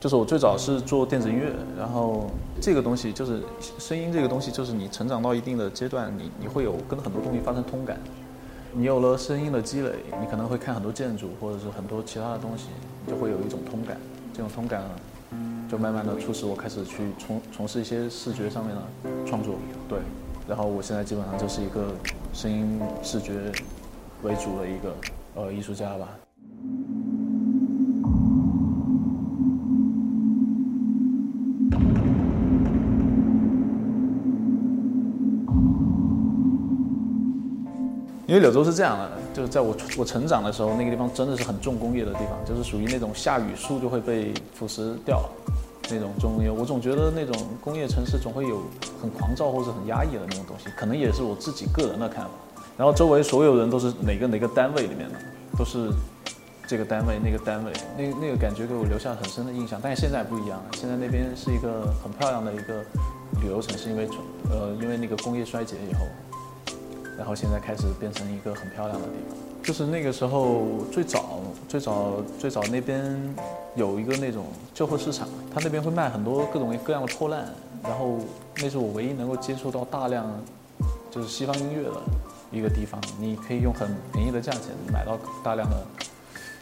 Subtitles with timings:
[0.00, 2.30] 就是我最早是做电子音乐，然后
[2.60, 3.42] 这个东西就是
[3.80, 7.98] 声音这个东西，就是你成长到一定的阶段，你你会有跟很多东西发生通感。
[8.72, 9.90] 你有了声音的积累，
[10.20, 12.66] 你可能会看很多建筑或者是很多其他的东西，
[13.04, 13.98] 你就会有一种通感。
[14.32, 14.84] 这种通感，
[15.68, 18.82] 就慢慢的促使我开始去从从事一些视觉上面的
[19.26, 19.56] 创作。
[19.88, 19.98] 对，
[20.46, 21.88] 然后我现在基本上就是一个
[22.32, 23.32] 声音视觉
[24.22, 24.94] 为主的一个
[25.34, 26.08] 呃艺术家吧。
[38.28, 45.24] 因为柳州是这样的，就是在我我成长的时候，那个地方真的是很重工业的地方，就是属于那种下雨树就会被腐蚀掉
[45.90, 46.50] 那种重工业。
[46.50, 48.60] 我总觉得那种工业城市总会有
[49.00, 52.30] 很狂躁或者很压抑的那种东西，可能也是我自己个人的看法。
[52.76, 55.14] 然后周围所有人都是哪个哪个单位里面的，
[55.56, 55.88] 都是
[56.66, 59.80] 这个单位那个单位，那那个感觉给我留下很深的印象。
[59.82, 62.84] 但是现在不一样了，现在那边是一个很漂亮的一个
[63.40, 64.06] 旅游城市，因为
[64.50, 66.00] 呃因为那个工业衰竭以后。
[67.18, 73.04] 然后现在开始变成一个很漂亮的地方，就是那个时候最早最早最早那边
[73.74, 77.44] 有一个那种旧货市场，他那边会卖很多各种各样的破烂，
[77.82, 78.18] 然后
[78.58, 80.24] 那是我唯一能够接触到大量
[81.10, 82.00] 就是西方音乐的
[82.52, 85.86] 一个地方，你可以用很便宜的价钱买到大量的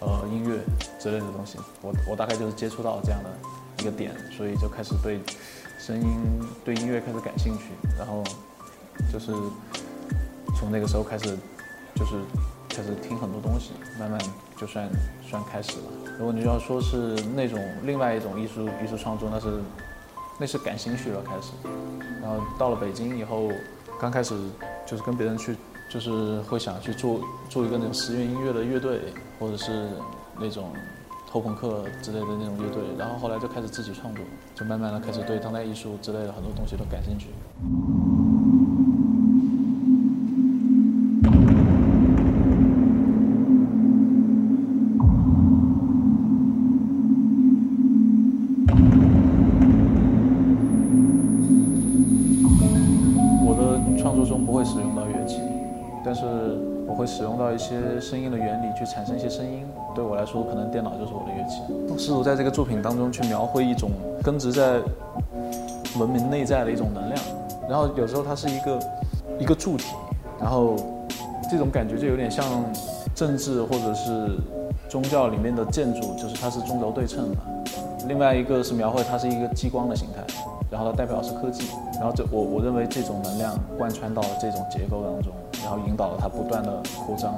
[0.00, 0.58] 呃音乐
[0.98, 3.30] 之类的东西，我我大概就是接触到这样的
[3.80, 5.20] 一个点，所以就开始对
[5.78, 6.20] 声音
[6.64, 7.66] 对音乐开始感兴趣，
[7.96, 8.24] 然后
[9.12, 9.32] 就是。
[10.60, 11.34] 从那个时候开始，
[11.94, 12.16] 就是
[12.68, 14.20] 开始听很多东西，慢慢
[14.58, 14.86] 就算
[15.26, 15.84] 算开始了。
[16.18, 19.46] 如果你要说是那种另外一种艺术艺术创作，那是
[20.38, 21.52] 那是感兴趣了开始。
[22.20, 23.50] 然后到了北京以后，
[23.98, 24.38] 刚开始
[24.86, 25.56] 就是跟别人去，
[25.88, 29.00] 就是会想去做做一个那种实验音乐的乐队，
[29.38, 29.88] 或者是
[30.38, 30.72] 那种
[31.30, 32.82] 后朋克之类的那种乐队。
[32.98, 34.22] 然后后来就开始自己创作，
[34.54, 37.28] 就慢慢的开始对当代艺术之类的很多东西都感兴趣。
[57.40, 61.98] 到一些声音的原理去产生一些声音，对我来说，可能电脑就是我的乐器。
[61.98, 63.90] 试图在这个作品当中去描绘一种
[64.22, 64.78] 根植在
[65.98, 67.18] 文明内在的一种能量，
[67.66, 68.78] 然后有时候它是一个
[69.38, 69.86] 一个柱体，
[70.38, 70.76] 然后
[71.50, 72.44] 这种感觉就有点像
[73.14, 74.28] 政治或者是
[74.90, 77.36] 宗教里面的建筑，就是它是中轴对称的。
[78.06, 80.22] 另外一个是描绘它是一个激光的形态，
[80.70, 85.30] 然后它代表是科技，然后这我我认为这种能量贯穿到这种结构当中。
[85.62, 87.34] 然后引导了它不断的扩张，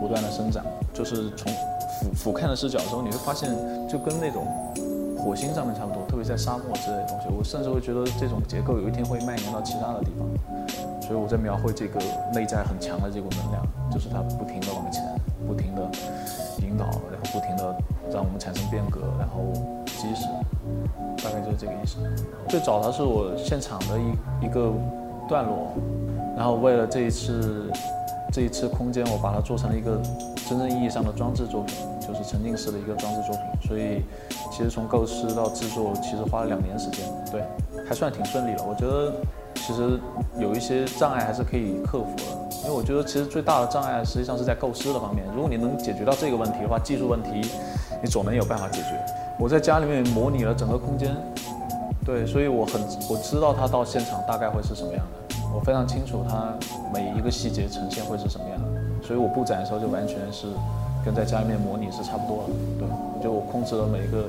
[0.00, 0.64] 不断的生长。
[0.94, 1.52] 就是从
[2.00, 3.50] 俯俯瞰的视角的时候，你会发现
[3.86, 4.46] 就跟那种
[5.18, 7.26] 火星上面差不多，特别在沙漠之类的东西。
[7.28, 10.26] 我甚至会觉得这种结构有一天会蔓延到其他的地方。
[11.02, 12.00] 所以我在描绘这个
[12.32, 13.62] 内在很强的这股能量，
[13.92, 15.04] 就是它不停的往前，
[15.46, 15.82] 不停的
[16.80, 17.00] 然后
[17.32, 17.76] 不停的
[18.12, 19.52] 让我们产生变革，然后
[19.86, 20.26] 及时，
[21.22, 21.98] 大概就是这个意思。
[22.48, 24.72] 最早它是我现场的一一个
[25.28, 25.72] 段落。
[26.36, 27.70] 然后为了这一次，
[28.32, 30.00] 这一次空间，我把它做成了一个
[30.48, 33.68] 真正意义上的装置作品，就是沉浸式的一个装置作品。
[33.68, 34.02] 所以，
[34.50, 37.44] 其实从构思到制作，其实花了两年时间，对，
[37.86, 38.64] 还算挺顺利的。
[38.64, 39.12] 我觉得，
[39.56, 40.00] 其实
[40.38, 42.49] 有一些障碍还是可以克服的。
[42.62, 45.24] 因为我觉得，其实最大的障碍实际上是在构思的方面。
[45.34, 47.40] 如果你能解决到这个问题的话，技术问题，
[48.02, 48.88] 你总能有办法解决。
[49.38, 51.16] 我在家里面模拟了整个空间，
[52.04, 55.36] 对，所以我很我知道它到现场大概会是什么样的。
[55.54, 56.52] 我非常清楚它
[56.92, 60.46] 每一个细节呈现会是什么样的，所以我布展的时候就完全是
[61.04, 62.52] 跟在家里面模拟是差不多的。
[62.78, 64.24] 对，就我控制了每一个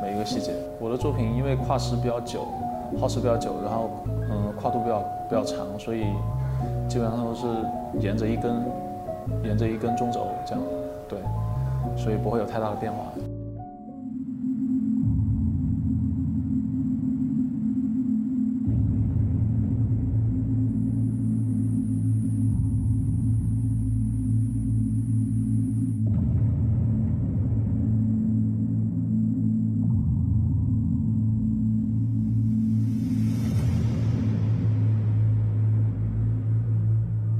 [0.00, 0.52] 每一个细节。
[0.78, 2.46] 我的作品因为跨时比较久，
[3.00, 3.90] 耗时比较久，然后
[4.30, 6.04] 嗯跨度比较比较长，所以
[6.88, 7.46] 基本上都是
[8.00, 8.62] 沿着一根
[9.42, 10.62] 沿着一根中轴这样，
[11.08, 11.18] 对，
[11.96, 13.04] 所以不会有太大的变化。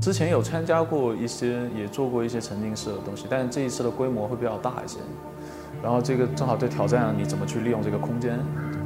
[0.03, 4.99] 之前有参加过一些，也做过一些沉浸式的东西，但是这一次的规模会比较大一些。
[5.81, 8.37] 然后这个正好在挑战你怎么去利用这个空间，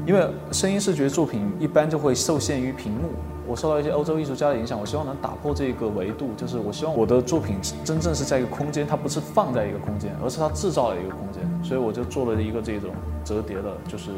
[0.06, 3.08] 因为声音视觉作品一般就会受限于屏幕，
[3.46, 11.42] 我受到一些欧洲艺术家的影响，我希望能打破这个维度，就是我希望我的作品真正是在一个空间，它不是放在一个空间，而是它制造了一个空间。
[11.64, 12.90] 所以我就做了一个这种
[13.24, 14.10] 折叠的，就是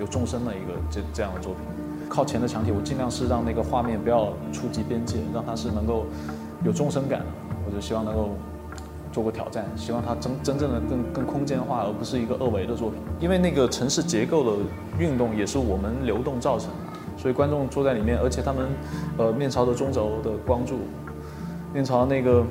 [0.00, 1.62] 有纵深的一个这这样的作品。
[2.08, 6.06] 靠前的墙体，我尽量是让那个画面不要触及边界，让它是能够
[6.64, 7.22] 有纵深感。
[7.66, 8.30] 我就希望能够
[9.12, 12.98] 做个挑战，希望它真真正的更更空间化，而不是一个二维的作品。
[13.20, 14.56] 因为那个城市结构的
[14.98, 16.74] 运动也是我们流动造成的。
[17.18, 18.68] 所以观众坐在里面，而且他们，
[19.18, 20.78] 呃，面朝着中轴的光柱，
[21.74, 22.44] 面朝那个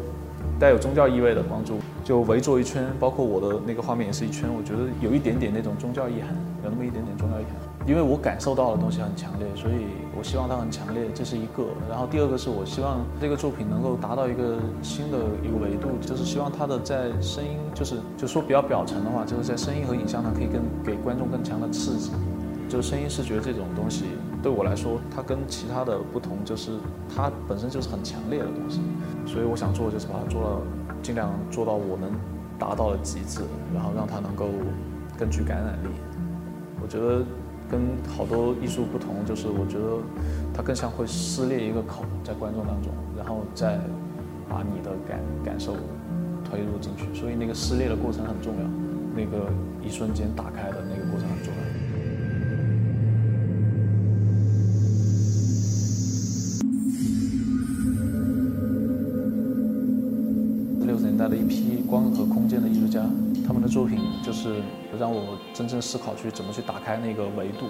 [0.59, 4.49] 带有宗教意味的光柱，就围坐一圈，包括我的那个画面也是一圈。
[4.51, 7.55] 我觉得有一点点那种宗教意涵，有那么一点点宗教意涵。
[7.87, 11.63] 因为我感受到的东西很强烈，所以我希望它很强烈，这是一个。
[11.89, 22.11] 然后第二个是我希望这个作品能够达到一个新的一个维度，就是希望它的在声音，就是就说比较表层的话，就是在声音和影像上可以更给观众更强的刺激。
[22.67, 24.05] 就是声音视觉这种东西。
[24.43, 26.71] 对我来说，它跟其他的不同，就是
[27.13, 28.79] 它本身就是很强烈的东西，
[29.25, 30.61] 所以我想做就是把它做到，
[31.01, 32.11] 尽量做到我能
[32.59, 33.41] 达到的极致，
[33.73, 34.45] 然后让它能够
[35.17, 35.89] 更具感染力。
[36.81, 37.25] 我觉得
[37.69, 37.81] 跟
[38.15, 39.97] 好多艺术不同，就是我觉得
[40.53, 43.79] 它更像会撕裂一个口在观众当中，然后再
[44.47, 45.73] 把你的感感受
[46.45, 48.69] 推入进去，所以那个撕裂的过程很重要，
[49.15, 49.51] 那个
[49.83, 50.85] 一瞬间打开的
[63.67, 64.61] 作品就是
[64.97, 67.67] 让我真正思考去怎么去打开那个维度。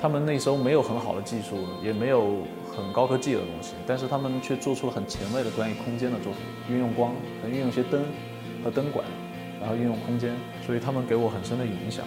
[0.00, 2.38] 他们那时候没有很好的技术，也没有
[2.74, 6.42] 很高科技的东西，但是他们却做出了很前卫的关于空间的作品，
[6.72, 7.12] 运用光，
[7.50, 8.04] 运用一些灯
[8.62, 9.04] 和灯管，
[9.60, 12.04] 然后运用空间，所以他们给我很深的影响。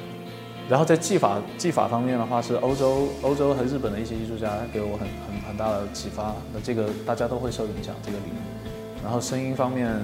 [0.69, 6.33] 然后在技法技法方面的话，是欧洲欧洲和日本的一些艺术家给我很很很大的启发。
[6.53, 8.71] 那这个大家都会受影响这个领域。
[9.03, 9.99] 然后声音方面。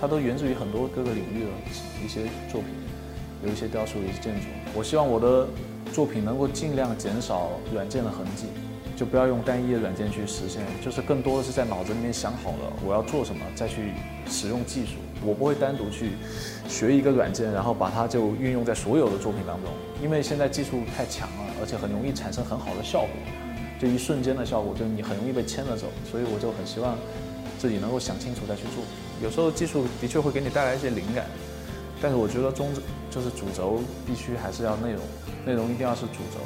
[0.00, 1.50] 它都源自于很多各个领域的
[2.02, 2.70] 一些作品，
[3.44, 4.46] 有一些雕塑，一些建筑。
[4.74, 5.46] 我希望我的
[5.92, 8.46] 作品能够尽量减少软件的痕迹，
[8.96, 13.92] 就不要用单一的软件去实现，就是更多的是在脑子里面想好了我要做什么，再去
[14.26, 14.92] 使用技术。
[15.22, 16.12] 我不会单独去
[16.66, 19.70] 学一个软件，然后把它就运用在所有的作品当中，
[20.02, 23.10] 因为现在技术太强了，而且很容易产生很好的效果，
[23.78, 25.88] 就一瞬间的效果，就是你很容易被牵着走。
[26.10, 26.96] 所以我就很希望。
[27.58, 28.82] 自己能够想清楚再去做，
[29.22, 31.26] 有时候技术的确会给你带来一些灵感，
[32.00, 32.72] 但是我觉得中
[33.10, 35.00] 就是主轴必须还是要内容，
[35.44, 36.40] 内容一定要是主轴，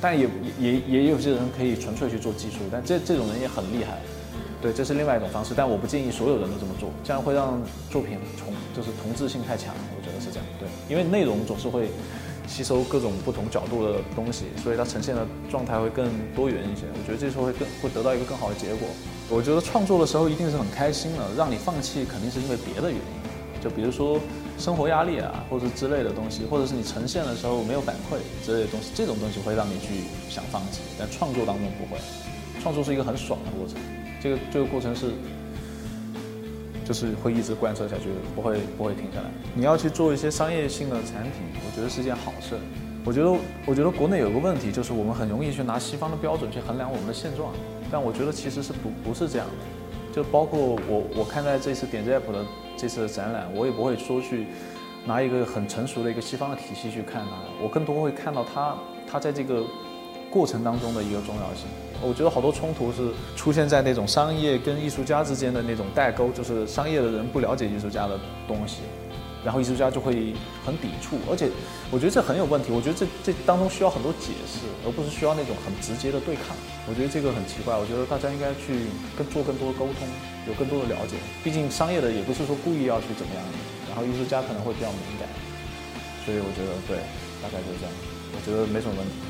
[0.00, 0.28] 但也
[0.58, 3.98] 也也有些人可以纯粹去做技术，但这这种人也很厉害，
[4.60, 7.60] 对，这是另外一种方式，但我不建议所有人都这么做，这样会让
[7.90, 11.88] 作品重就是同质性太强，我觉得是这样，对，因为内容总是会。
[12.48, 16.86] 吸收各种不同角度的东西，所以它呈现的状态会更多元一些。
[16.92, 18.88] 我觉得这时候会更会得到一个更好的结果。
[19.28, 24.18] 我觉得创作的时候一定是很开心的，让你放弃肯定是因为别的原因，就比如说
[24.58, 30.80] 生活压力啊，或者之类的东西，或者是你呈现的时候没有反馈之类的东西，这种东西会让你去想放弃。
[30.98, 32.00] 但创作当中不会，
[32.62, 33.76] 创作是一个很爽的过程，
[34.22, 35.12] 这个这个过程是。
[36.88, 38.04] 就是会一直贯彻下去，
[38.34, 39.30] 不会不会停下来。
[39.54, 41.32] 你要去做一些商业性的产品，
[41.66, 42.56] 我觉得是件好事。
[43.04, 43.30] 我觉得
[43.66, 47.52] 我觉得国内有个问题，就是我们很容易去拿西方的标准去衡量我们的现状，
[47.92, 50.14] 但我觉得其实是不不是这样的。
[50.14, 52.42] 就包括我我看待这次点 ZAP 的
[52.74, 54.46] 这次的展览，我也不会说去
[55.04, 58.74] 拿一个很成熟的一个西方的体系去看它，我更多会看到它
[59.06, 59.62] 它在这个
[60.30, 61.66] 过程当中的一个重要性。
[62.00, 68.82] 我觉得好多冲突是出现在那种商业跟艺术家之间的那种代沟，就是商业的人不了解艺术家的东西，
[69.44, 70.32] 然后艺术家就会
[70.64, 71.50] 很抵触，而且
[71.90, 72.70] 我觉得这很有问题。
[72.70, 76.54] 我觉得这这当中需要很多解释，而不是需要那种很直接的对抗。
[76.86, 77.74] 我觉得这个很奇怪。
[77.76, 78.86] 我觉得大家应该去
[79.18, 80.06] 更做更多的沟通，
[80.46, 81.18] 有更多的了解。
[81.42, 83.58] 毕竟商业的也不是说故意要去怎么样的，
[83.90, 85.26] 然后艺术家可能会比较敏感，
[86.22, 87.02] 所以我觉得对，
[87.42, 87.90] 大概就是这样。
[88.30, 89.27] 我觉得没什么问题。